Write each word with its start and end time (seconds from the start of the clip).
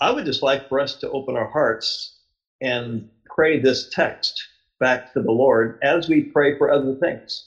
I 0.00 0.10
would 0.10 0.24
just 0.24 0.42
like 0.42 0.62
for 0.68 0.80
us 0.80 0.94
to 0.96 1.08
open 1.10 1.36
our 1.36 1.48
hearts 1.52 2.12
and 2.60 3.04
pray 3.26 3.58
this 3.58 3.86
text 3.90 4.48
back 4.80 5.04
to 5.14 5.20
the 5.22 5.32
Lord 5.32 5.74
as 5.82 6.08
we 6.08 6.22
pray 6.22 6.52
for 6.52 6.70
other 6.70 6.94
things. 6.94 7.44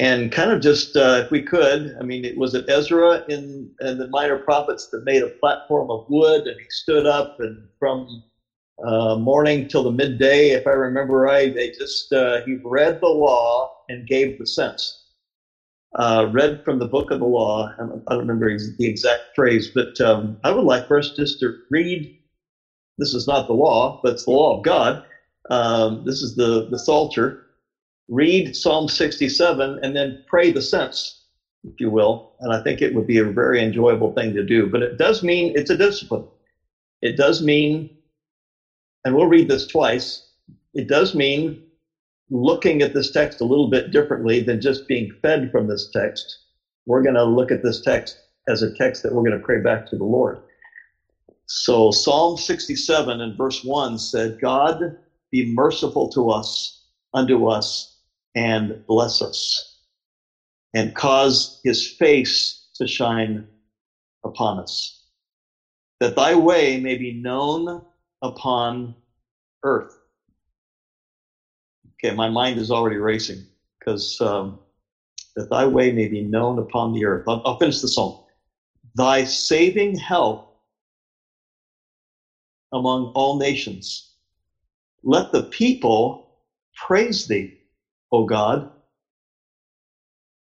And 0.00 0.30
kind 0.30 0.50
of 0.50 0.60
just, 0.60 0.96
uh, 0.96 1.20
if 1.22 1.30
we 1.30 1.42
could, 1.42 1.94
I 2.00 2.04
mean, 2.04 2.24
it 2.24 2.36
was 2.36 2.54
it 2.54 2.64
Ezra 2.68 3.20
in, 3.28 3.70
in 3.80 3.98
the 3.98 4.06
minor 4.08 4.38
prophets 4.38 4.88
that 4.92 5.04
made 5.04 5.22
a 5.22 5.28
platform 5.40 5.90
of 5.90 6.02
wood 6.08 6.46
and 6.46 6.58
he 6.58 6.66
stood 6.70 7.06
up 7.06 7.30
and 7.38 7.58
from 7.78 8.22
uh, 8.84 9.14
morning 9.14 9.66
till 9.66 9.82
the 9.82 9.90
midday, 9.90 10.50
if 10.50 10.66
I 10.66 10.70
remember 10.70 11.14
right, 11.18 11.52
they 11.52 11.70
just, 11.70 12.12
uh, 12.14 12.40
he 12.44 12.56
read 12.64 12.98
the 13.00 13.08
law 13.08 13.68
and 13.90 14.06
gave 14.06 14.36
the 14.38 14.46
sense. 14.46 14.99
Uh, 15.98 16.26
read 16.28 16.56
from 16.64 16.78
the 16.78 16.86
book 16.86 17.10
of 17.10 17.18
the 17.18 17.24
law. 17.24 17.68
I 17.78 17.84
don't, 17.84 18.20
remember 18.20 18.56
the 18.78 18.86
exact 18.86 19.22
phrase, 19.34 19.70
but 19.74 19.88
um, 20.00 20.36
I 20.44 20.52
would 20.52 20.64
like 20.64 20.86
for 20.86 20.98
us 20.98 21.10
just 21.10 21.38
to 21.40 21.50
read. 21.68 22.08
This 22.98 23.12
is 23.14 23.26
not 23.26 23.46
the 23.46 23.54
law, 23.54 23.96
but 24.02 24.12
it's 24.12 24.24
the 24.24 24.30
law 24.30 24.52
of 24.52 24.62
God. 24.62 24.98
Um, 25.50 26.00
this 26.04 26.22
is 26.22 26.34
the, 26.34 26.64
the 26.68 26.78
Psalter. 26.78 27.34
Read 28.08 28.54
Psalm 28.54 28.88
67 28.88 29.78
and 29.82 29.96
then 29.96 30.16
pray 30.26 30.50
the 30.50 30.62
sense, 30.62 31.14
if 31.64 31.72
you 31.80 31.90
will. 31.90 32.22
And 32.40 32.52
I 32.52 32.58
think 32.58 32.82
it 32.82 32.92
would 32.92 33.06
be 33.06 33.18
a 33.18 33.24
very 33.24 33.60
enjoyable 33.62 34.10
thing 34.10 34.34
to 34.34 34.42
do. 34.42 34.66
But 34.66 34.82
it 34.82 34.96
does 34.96 35.22
mean 35.22 35.50
it's 35.54 35.70
a 35.70 35.76
discipline. 35.76 36.24
It 37.02 37.16
does 37.16 37.40
mean, 37.40 37.88
and 39.04 39.14
we'll 39.14 39.26
read 39.26 39.48
this 39.48 39.66
twice, 39.66 40.20
it 40.74 40.86
does 40.86 41.14
mean 41.14 41.58
looking 42.30 42.82
at 42.82 42.92
this 42.92 43.10
text 43.10 43.40
a 43.40 43.44
little 43.44 43.66
bit 43.66 43.90
differently 43.90 44.40
than 44.40 44.60
just 44.60 44.86
being 44.86 45.08
fed 45.22 45.50
from 45.50 45.66
this 45.66 45.86
text. 45.92 46.38
We're 46.86 47.02
going 47.02 47.14
to 47.16 47.24
look 47.24 47.50
at 47.50 47.62
this 47.62 47.80
text 47.80 48.16
as 48.48 48.62
a 48.62 48.68
text 48.70 49.02
that 49.02 49.12
we're 49.12 49.22
going 49.22 49.32
to 49.32 49.38
pray 49.38 49.58
back 49.58 49.84
to 49.86 49.96
the 49.96 50.04
Lord. 50.04 50.38
So 51.46 51.90
Psalm 51.90 52.36
67 52.36 53.20
and 53.20 53.36
verse 53.36 53.60
1 53.62 53.98
said, 53.98 54.36
God 54.40 54.76
be 55.30 55.44
merciful 55.44 56.08
to 56.08 56.30
us, 56.30 56.72
unto 57.12 57.46
us, 57.46 57.88
and 58.34 58.72
bless 58.86 59.20
us, 59.20 59.64
and 60.74 60.94
cause 60.94 61.50
his 61.64 61.84
face 61.98 62.56
to 62.76 62.86
shine 62.86 63.44
upon 64.24 64.58
us, 64.58 64.92
that 65.98 66.14
thy 66.14 66.34
way 66.34 66.76
may 66.76 66.94
be 66.94 67.12
known 67.12 67.80
upon 68.22 68.94
earth 69.64 69.99
Okay, 72.04 72.12
my 72.14 72.28
mind 72.28 72.58
is 72.58 72.70
already 72.70 72.98
racing 72.98 73.44
because 73.80 74.16
um, 74.20 74.56
that 75.36 75.48
thy 75.50 75.66
way 75.66 75.90
may 75.90 76.06
be 76.06 76.22
known 76.22 76.58
upon 76.58 76.92
the 76.92 77.04
earth. 77.04 77.22
I'll, 77.28 77.40
I'll 77.44 77.56
finish 77.56 77.80
the 77.80 77.88
psalm. 77.88 78.12
Thy 78.96 79.24
saving 79.24 79.96
help 79.96 80.40
among 82.72 83.08
all 83.14 83.36
nations. 83.36 84.04
Let 85.04 85.26
the 85.32 85.42
people 85.50 86.18
praise 86.76 87.24
thee, 87.24 87.50
O 88.12 88.24
God. 88.24 88.64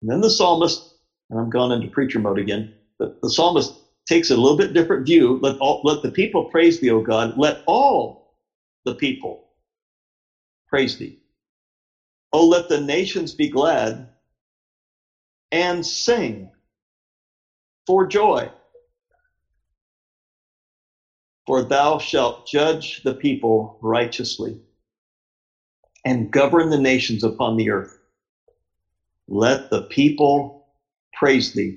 And 0.02 0.12
then 0.12 0.22
the 0.22 0.30
psalmist, 0.32 0.82
and 1.30 1.40
I'm 1.40 1.50
gone 1.50 1.72
into 1.72 1.90
preacher 1.90 2.20
mode 2.20 2.40
again, 2.40 2.68
but 3.00 3.10
the 3.24 3.30
psalmist 3.30 3.74
takes 4.08 4.30
a 4.32 4.36
little 4.36 4.56
bit 4.56 4.74
different 4.74 5.06
view. 5.06 5.40
Let 5.42 5.56
all, 5.60 5.80
let 5.84 6.02
the 6.02 6.12
people 6.12 6.44
praise 6.44 6.80
thee, 6.80 6.92
O 6.92 7.02
God. 7.02 7.32
Let 7.36 7.56
all 7.68 8.16
the 8.86 8.94
people 8.94 9.40
praise 10.68 10.96
thee. 10.98 11.14
Oh, 12.34 12.46
let 12.46 12.68
the 12.68 12.80
nations 12.80 13.34
be 13.34 13.48
glad 13.48 14.06
and 15.52 15.86
sing 15.86 16.50
for 17.88 18.06
joy. 18.06 18.50
For 21.48 21.62
thou 21.62 21.98
shalt 22.00 22.38
judge 22.46 23.02
the 23.04 23.14
people 23.14 23.76
righteously 23.82 24.60
and 26.06 26.32
govern 26.32 26.70
the 26.70 26.78
nations 26.78 27.24
upon 27.24 27.56
the 27.56 27.70
earth. 27.70 27.98
Let 29.28 29.62
the 29.72 29.82
people 29.90 30.54
praise 31.14 31.52
thee, 31.54 31.76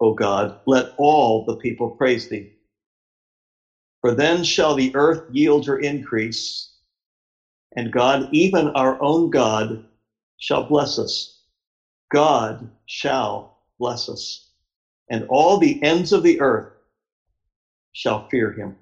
O 0.00 0.12
God. 0.12 0.52
Let 0.66 0.86
all 0.98 1.42
the 1.46 1.54
people 1.54 1.90
praise 1.98 2.26
thee. 2.30 2.46
For 4.00 4.12
then 4.12 4.44
shall 4.44 4.74
the 4.74 4.90
earth 4.94 5.20
yield 5.28 5.66
her 5.66 5.76
increase, 5.76 6.68
and 7.76 7.90
God, 7.90 8.24
even 8.30 8.68
our 8.74 8.96
own 9.00 9.30
God, 9.30 9.80
shall 10.42 10.62
bless 10.62 10.98
us. 10.98 11.30
God 12.12 12.68
shall 12.86 13.48
bless 13.78 14.08
us. 14.08 14.40
And 15.10 15.24
all 15.28 15.56
the 15.56 15.78
ends 15.82 16.12
of 16.12 16.22
the 16.22 16.40
earth 16.40 16.66
shall 17.92 18.24
fear 18.30 18.50
him. 18.50 18.74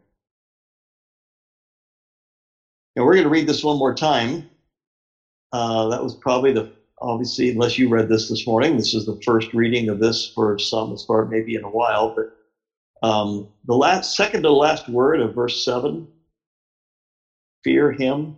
Now 2.96 3.04
we're 3.04 3.14
going 3.14 3.24
to 3.24 3.30
read 3.30 3.46
this 3.46 3.62
one 3.64 3.78
more 3.78 3.92
time. 3.92 4.44
Uh, 5.52 5.88
that 5.88 6.02
was 6.02 6.14
probably 6.14 6.52
the, 6.52 6.64
obviously, 7.02 7.50
unless 7.50 7.78
you 7.78 7.88
read 7.88 8.08
this 8.08 8.28
this 8.28 8.46
morning, 8.46 8.76
this 8.76 8.94
is 8.94 9.04
the 9.04 9.16
first 9.24 9.52
reading 9.52 9.88
of 9.90 9.98
this 9.98 10.30
for 10.34 10.56
some 10.58 10.92
as 10.92 11.02
far 11.02 11.24
maybe 11.24 11.54
in 11.56 11.64
a 11.64 11.68
while, 11.70 12.12
but 12.14 12.26
um, 13.02 13.46
the 13.66 13.74
last, 13.74 14.14
second 14.16 14.42
to 14.44 14.52
last 14.52 14.88
word 14.88 15.20
of 15.20 15.34
verse 15.34 15.62
7 15.64 16.06
fear 17.64 17.90
him 17.92 18.34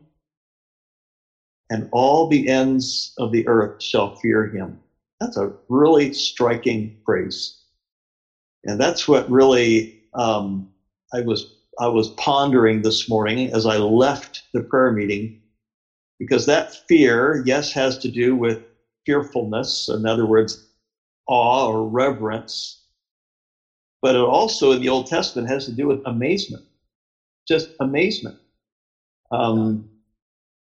and 1.72 1.84
all 1.91 2.27
the 2.27 2.49
ends 2.49 3.12
of 3.19 3.33
the 3.33 3.49
earth 3.49 3.72
shall 3.78 4.12
fear 4.21 4.47
him. 4.47 4.78
That's 5.21 5.38
a 5.38 5.49
really 5.71 6.10
striking 6.12 6.93
phrase. 7.06 7.55
And 8.65 8.78
that's 8.78 9.09
what 9.09 9.28
really 9.28 9.88
um, 10.15 10.66
I 11.15 11.22
was 11.22 11.47
I 11.81 11.88
was 11.88 12.11
pondering 12.19 12.82
this 12.82 13.09
morning 13.09 13.50
as 13.55 13.65
I 13.66 13.78
left 13.78 14.44
the 14.53 14.61
prayer 14.61 14.93
meeting, 14.93 15.31
because 16.19 16.44
that 16.47 16.66
fear, 16.88 17.41
yes, 17.44 17.72
has 17.72 17.97
to 17.99 18.11
do 18.11 18.37
with 18.37 18.59
fearfulness. 19.06 19.88
In 19.91 20.06
other 20.06 20.27
words, 20.27 20.59
awe 21.28 21.66
or 21.66 21.87
reverence. 21.88 22.78
But 24.03 24.16
it 24.16 24.21
also 24.21 24.72
in 24.72 24.81
the 24.81 24.91
Old 24.91 25.06
Testament 25.06 25.49
has 25.49 25.65
to 25.66 25.72
do 25.72 25.87
with 25.88 26.00
amazement, 26.05 26.62
just 27.49 27.69
amazement. 27.81 28.37
Um, 29.32 29.84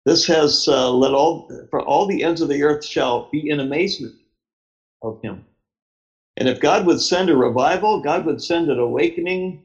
this 0.06 0.26
has 0.26 0.64
uh, 0.68 0.90
let 0.92 1.12
all 1.14 1.42
for 1.70 1.82
all 1.82 2.06
the 2.06 2.24
ends 2.24 2.42
of 2.42 2.48
the 2.50 2.64
earth 2.64 2.84
shall 2.84 3.26
be 3.32 3.50
in 3.50 3.60
amazement 3.60 4.14
of 5.02 5.16
him. 5.22 5.44
And 6.38 6.48
if 6.48 6.58
God 6.60 6.84
would 6.84 7.00
send 7.00 7.30
a 7.30 7.36
revival, 7.36 7.98
God 7.98 8.24
would 8.24 8.42
send 8.42 8.70
an 8.70 8.80
awakening 8.80 9.56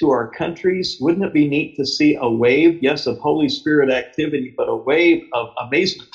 to 0.00 0.10
our 0.10 0.28
countries. 0.28 0.96
Wouldn't 1.00 1.24
it 1.24 1.32
be 1.32 1.46
neat 1.46 1.72
to 1.76 1.86
see 1.86 2.16
a 2.20 2.30
wave, 2.30 2.76
yes, 2.80 3.06
of 3.06 3.18
Holy 3.20 3.48
Spirit 3.50 3.90
activity, 3.90 4.54
but 4.56 4.68
a 4.68 4.76
wave 4.76 5.20
of 5.32 5.48
amazement? 5.58 6.10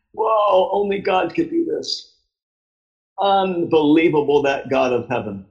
Whoa, 0.12 0.68
only 0.72 0.98
God 0.98 1.34
could 1.34 1.48
do 1.48 1.64
this. 1.64 2.06
Unbelievable, 3.20 4.42
that 4.42 4.68
God 4.68 4.92
of 4.92 5.06
heaven. 5.10 5.44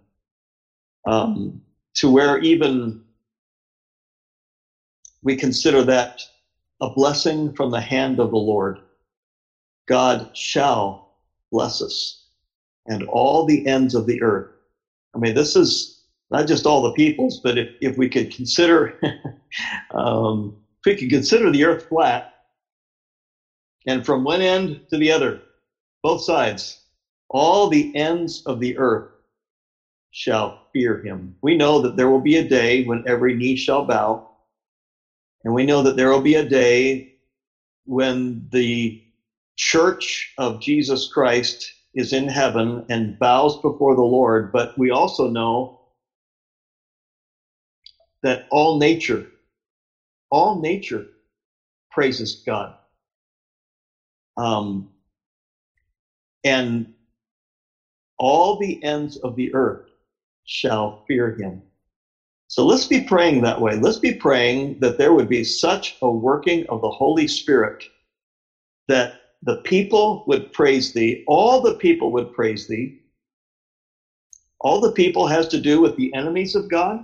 Um, 1.07 1.61
to 1.95 2.09
where 2.09 2.37
even 2.37 2.97
we 5.23 5.35
consider 5.35 5.83
that 5.85 6.09
a 6.81 6.87
blessing 6.87 7.51
from 7.55 7.71
the 7.71 7.79
hand 7.81 8.19
of 8.19 8.29
the 8.29 8.37
Lord. 8.37 8.79
God 9.87 10.25
shall 10.33 10.99
bless 11.51 11.81
us 11.81 12.15
and 12.85 13.03
all 13.03 13.43
the 13.43 13.65
ends 13.65 13.93
of 13.93 14.05
the 14.05 14.21
earth. 14.21 14.45
I 15.15 15.19
mean, 15.19 15.33
this 15.33 15.55
is 15.55 15.89
not 16.29 16.47
just 16.47 16.65
all 16.65 16.81
the 16.81 16.91
peoples, 16.91 17.39
but 17.43 17.57
if, 17.57 17.67
if 17.79 17.97
we 17.97 18.07
could 18.07 18.29
consider, 18.29 18.91
um, 19.93 20.53
if 20.79 20.85
we 20.85 20.95
could 20.95 21.09
consider 21.09 21.49
the 21.49 21.63
earth 21.63 21.83
flat 21.89 22.23
and 23.87 24.05
from 24.05 24.23
one 24.23 24.41
end 24.41 24.77
to 24.89 24.97
the 24.97 25.11
other, 25.11 25.39
both 26.03 26.21
sides, 26.21 26.77
all 27.29 27.67
the 27.67 27.89
ends 27.93 28.41
of 28.45 28.59
the 28.59 28.75
earth 28.77 29.03
shall 30.11 30.55
fear 30.73 30.97
him. 30.97 31.33
We 31.41 31.55
know 31.55 31.79
that 31.79 31.95
there 31.95 32.09
will 32.09 32.19
be 32.19 32.37
a 32.37 32.43
day 32.43 32.81
when 32.81 33.01
every 33.05 33.33
knee 33.33 33.55
shall 33.55 33.81
bow 33.81 34.21
and 35.45 35.53
we 35.53 35.65
know 35.65 35.81
that 35.83 35.95
there 35.95 36.09
will 36.09 36.19
be 36.19 36.35
a 36.35 36.43
day 36.43 37.03
when 37.85 38.47
the 38.51 38.93
church 39.57 40.29
of 40.37 40.59
Jesus 40.59 41.07
Christ 41.07 41.73
is 41.95 42.13
in 42.13 42.27
heaven 42.27 42.81
and 42.89 43.17
bows 43.19 43.57
before 43.57 43.95
the 43.95 44.03
Lord, 44.03 44.49
but 44.51 44.71
we 44.75 44.91
also 44.91 45.27
know 45.27 45.69
that 48.23 48.41
all 48.51 48.77
nature, 48.77 49.25
all 50.31 50.55
nature 50.55 51.05
praises 51.91 52.37
God. 52.45 52.71
Um, 54.37 54.85
and 56.43 56.87
all 58.19 58.55
the 58.55 58.77
ends 58.83 59.17
of 59.17 59.35
the 59.35 59.53
earth 59.53 59.79
shall 60.45 60.95
fear 61.07 61.31
him. 61.37 61.63
So 62.47 62.65
let's 62.65 62.85
be 62.85 63.01
praying 63.01 63.41
that 63.41 63.61
way. 63.61 63.75
Let's 63.75 63.97
be 63.99 64.13
praying 64.13 64.75
that 64.79 64.97
there 64.97 65.13
would 65.13 65.29
be 65.29 65.43
such 65.43 65.95
a 66.01 66.09
working 66.11 66.63
of 66.69 66.81
the 66.81 66.91
Holy 66.91 67.27
Spirit 67.27 67.75
that 68.89 69.11
the 69.43 69.55
people 69.65 70.21
would 70.25 70.43
praise 70.53 70.91
thee, 70.93 71.17
all 71.27 71.59
the 71.59 71.73
people 71.75 72.11
would 72.13 72.31
praise 72.31 72.65
thee. 72.67 72.91
All 74.61 74.79
the 74.79 74.91
people 74.91 75.27
has 75.27 75.47
to 75.49 75.59
do 75.59 75.79
with 75.81 75.95
the 75.97 76.11
enemies 76.15 76.55
of 76.55 76.67
God, 76.67 76.97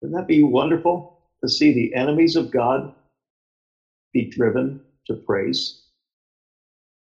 Wouldn't 0.00 0.16
that 0.18 0.26
be 0.26 0.42
wonderful 0.42 1.04
to 1.42 1.48
see 1.48 1.72
the 1.72 1.92
enemies 1.94 2.36
of 2.36 2.50
God 2.50 2.88
be 4.12 4.26
driven 4.30 4.78
to 5.06 5.16
praise? 5.26 5.74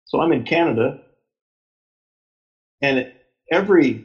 So 0.05 0.19
I'm 0.21 0.31
in 0.33 0.43
Canada, 0.43 0.95
and 2.81 3.05
every 3.51 4.01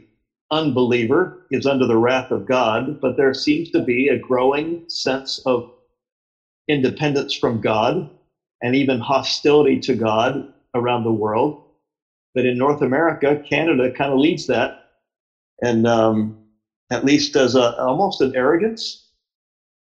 unbeliever 0.55 1.33
is 1.51 1.67
under 1.67 1.87
the 1.87 1.99
wrath 1.99 2.31
of 2.31 2.47
God, 2.47 2.97
but 3.03 3.17
there 3.17 3.35
seems 3.35 3.69
to 3.71 3.81
be 3.81 4.09
a 4.09 4.17
growing 4.17 4.81
sense 4.89 5.41
of 5.47 5.65
independence 6.69 7.35
from 7.35 7.61
God 7.61 8.06
and 8.62 8.75
even 8.75 8.99
hostility 8.99 9.79
to 9.81 9.95
God 9.95 10.43
around 10.75 11.03
the 11.03 11.12
world. 11.12 11.55
But 12.35 12.47
in 12.47 12.56
North 12.59 12.83
America, 12.83 13.39
Canada 13.49 13.91
kind 13.91 14.12
of 14.12 14.19
leads 14.19 14.47
that, 14.47 14.73
and 15.62 15.87
um, 15.87 16.33
at 16.91 17.05
least 17.05 17.37
as 17.37 17.55
a, 17.55 17.73
almost 17.81 18.21
an 18.21 18.33
arrogance. 18.35 18.99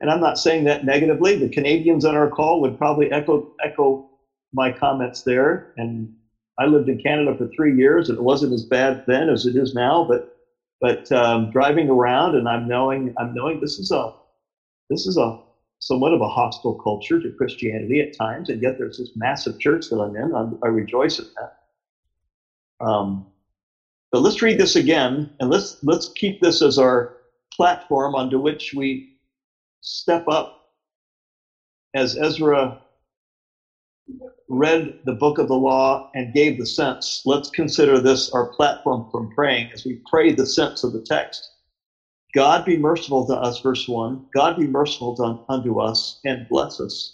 And 0.01 0.11
I'm 0.11 0.21
not 0.21 0.39
saying 0.39 0.65
that 0.65 0.83
negatively. 0.83 1.37
The 1.37 1.49
Canadians 1.49 2.05
on 2.05 2.17
our 2.17 2.29
call 2.29 2.61
would 2.61 2.77
probably 2.77 3.11
echo 3.11 3.45
echo 3.65 4.01
my 4.53 4.71
comments 4.71 5.23
there. 5.27 5.63
And 5.77 6.09
I 6.59 6.67
lived 6.67 6.89
in 6.89 6.99
Canada 6.99 7.35
for 7.37 7.47
three 7.55 7.75
years, 7.75 8.09
and 8.09 8.19
it 8.19 8.23
wasn't 8.23 8.53
as 8.55 8.65
bad 8.65 9.01
then 9.07 9.29
as 9.29 9.45
it 9.47 9.57
is 9.57 9.75
now. 9.75 10.05
But 10.05 10.23
but 10.81 11.01
um, 11.13 11.49
driving 11.49 11.89
around, 11.89 12.35
and 12.35 12.49
I'm 12.49 12.67
knowing 12.67 13.13
I'm 13.19 13.33
knowing 13.33 13.59
this 13.61 13.79
is 13.79 13.91
a 13.91 14.09
this 14.91 15.07
is 15.07 15.17
a 15.17 15.33
somewhat 15.81 16.13
of 16.13 16.21
a 16.21 16.29
hostile 16.29 16.75
culture 16.75 17.19
to 17.21 17.31
Christianity 17.33 18.01
at 18.01 18.13
times, 18.13 18.49
and 18.49 18.61
yet 18.63 18.75
there's 18.79 18.97
this 18.97 19.11
massive 19.17 19.59
church 19.59 19.89
that 19.91 19.99
I'm 19.99 20.15
in. 20.17 20.35
I'm, 20.35 20.55
i 20.63 20.69
rejoice 20.69 21.19
in 21.19 21.27
that. 21.37 22.87
Um, 22.87 23.25
but 24.13 24.21
let's 24.21 24.43
read 24.43 24.59
this 24.59 24.77
again, 24.77 25.29
and 25.41 25.51
let's 25.51 25.77
let's 25.83 26.11
keep 26.15 26.39
this 26.41 26.63
as 26.63 26.79
our 26.79 27.09
platform 27.55 28.15
onto 28.15 28.39
which 28.39 28.73
we 28.75 29.03
step 29.81 30.23
up 30.29 30.49
as 31.95 32.17
Ezra 32.17 32.77
read 34.49 34.89
the 35.05 35.15
book 35.15 35.39
of 35.39 35.49
the 35.49 35.57
law 35.57 36.01
and 36.15 36.33
gave 36.33 36.57
the 36.57 36.67
sense. 36.67 37.23
Let's 37.25 37.49
consider 37.51 38.01
this 38.01 38.29
our 38.33 38.47
platform 38.57 39.05
from 39.11 39.29
praying 39.35 39.69
as 39.75 39.85
we 39.85 39.97
pray 40.11 40.33
the 40.33 40.47
sense 40.47 40.85
of 40.85 40.93
the 40.93 41.01
text. 41.07 41.51
God 42.35 42.65
be 42.65 42.77
merciful 42.77 43.25
to 43.27 43.35
us, 43.37 43.61
verse 43.63 43.85
1. 43.87 44.21
God 44.35 44.57
be 44.57 44.69
merciful 44.69 45.15
to, 45.17 45.35
unto 45.49 45.81
us 45.81 46.17
and 46.25 46.47
bless 46.49 46.81
us 46.81 47.13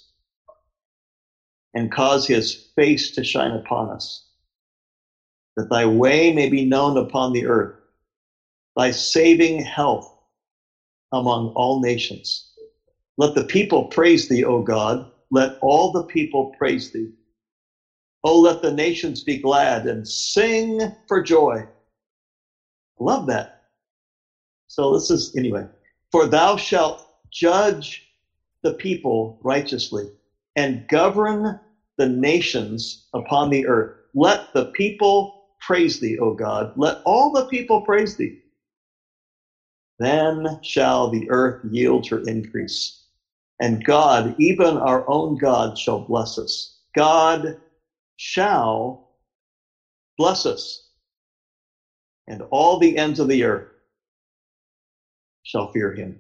and 1.75 1.91
cause 1.91 2.27
his 2.27 2.57
face 2.77 3.11
to 3.11 3.25
shine 3.25 3.53
upon 3.53 3.91
us 3.91 4.21
that 5.57 5.69
thy 5.71 5.87
way 5.87 6.31
may 6.31 6.47
be 6.47 6.65
known 6.65 6.97
upon 6.97 7.33
the 7.33 7.47
earth, 7.47 7.71
thy 8.77 8.91
saving 8.91 9.61
health 9.61 10.07
among 11.13 11.49
all 11.55 11.81
nations. 11.81 12.45
Let 13.19 13.35
the 13.35 13.45
people 13.45 13.85
praise 13.85 14.27
thee, 14.29 14.45
O 14.45 14.61
God. 14.61 15.05
Let 15.31 15.53
all 15.61 15.91
the 15.91 16.05
people 16.05 16.51
praise 16.59 16.91
thee. 16.93 17.09
Oh, 18.25 18.39
let 18.41 18.61
the 18.63 18.73
nations 18.73 19.23
be 19.23 19.39
glad 19.39 19.85
and 19.87 20.07
sing 20.07 20.81
for 21.09 21.21
joy. 21.21 21.63
Love 23.01 23.27
that. 23.27 23.47
So 24.69 24.95
this 24.95 25.11
is, 25.11 25.31
anyway, 25.37 25.65
for 26.13 26.27
thou 26.27 26.57
shalt 26.57 27.03
judge 27.33 28.03
the 28.63 28.73
people 28.73 29.35
righteously 29.43 30.11
and 30.57 30.87
govern 30.89 31.55
the 31.99 32.07
nations 32.07 32.99
upon 33.15 33.51
the 33.51 33.67
earth. 33.67 33.89
Let 34.15 34.41
the 34.55 34.67
people 34.75 35.31
praise 35.61 35.99
thee, 35.99 36.19
O 36.19 36.33
God. 36.33 36.71
Let 36.77 36.97
all 37.05 37.31
the 37.31 37.45
people 37.45 37.81
praise 37.81 38.15
thee. 38.17 38.33
Then 39.99 40.47
shall 40.63 41.09
the 41.09 41.27
earth 41.31 41.57
yield 41.63 42.07
her 42.09 42.21
increase. 42.27 42.93
And 43.61 43.83
God, 43.85 44.35
even 44.39 44.77
our 44.79 45.03
own 45.07 45.37
God, 45.37 45.77
shall 45.79 45.99
bless 46.01 46.39
us. 46.39 46.71
God 46.95 47.55
shall 48.17 49.01
bless 50.19 50.47
us. 50.47 50.81
And 52.29 52.43
all 52.51 52.79
the 52.79 52.97
ends 52.99 53.21
of 53.21 53.29
the 53.29 53.45
earth 53.45 53.65
shall 55.45 55.67
fear 55.69 55.93
him. 55.93 56.17